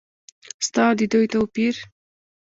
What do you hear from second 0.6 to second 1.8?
ستا او د دوی توپیر؟